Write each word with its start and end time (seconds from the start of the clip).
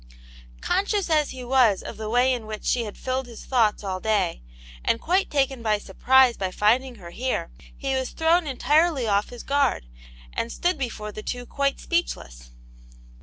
Conscious 0.61 1.11
as 1.11 1.29
he 1.29 1.43
was 1.43 1.83
of 1.83 1.97
the 1.97 2.09
way 2.09 2.33
in 2.33 2.47
which 2.47 2.65
she 2.65 2.85
had 2.85 2.97
filled 2.97 3.27
his 3.27 3.45
thoughts 3.45 3.83
all 3.83 3.99
day, 3.99 4.41
and 4.83 4.99
quite 4.99 5.29
taken 5.29 5.61
by 5.61 5.77
sur 5.77 5.93
prise 5.93 6.35
by 6.37 6.49
finding 6.49 6.95
her 6.95 7.11
here, 7.11 7.51
he 7.77 7.93
was 7.93 8.09
thrown 8.09 8.47
entirely 8.47 9.05
off 9.05 9.29
his 9.29 9.43
guard, 9.43 9.85
and 10.33 10.51
stood 10.51 10.79
before 10.79 11.11
the 11.11 11.21
two 11.21 11.45
quite 11.45 11.79
speechless. 11.79 12.49